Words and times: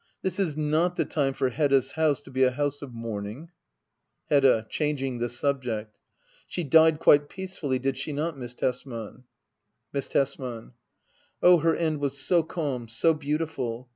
This 0.23 0.39
is 0.39 0.57
not 0.57 0.95
the 0.95 1.05
time 1.05 1.31
for 1.33 1.49
Hedda's 1.49 1.91
house 1.91 2.19
to 2.21 2.31
be 2.31 2.41
a 2.41 2.49
house 2.49 2.81
of 2.81 2.91
mourning. 2.91 3.51
Hedda. 4.31 4.65
[Changing 4.67 5.19
the 5.19 5.29
subject.] 5.29 5.99
She 6.47 6.63
died 6.63 6.97
quite 6.99 7.29
peacefully, 7.29 7.77
did 7.77 7.99
she 7.99 8.11
not. 8.11 8.35
Miss 8.35 8.55
Tesman? 8.55 9.25
Miss 9.93 10.07
Tesman. 10.07 10.71
Oh, 11.43 11.57
her 11.59 11.75
end 11.75 11.99
was 11.99 12.17
so 12.17 12.41
calm, 12.41 12.87
so 12.87 13.13
beautiful. 13.13 13.89